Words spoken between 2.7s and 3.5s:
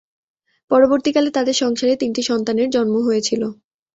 জন্ম হয়েছিল।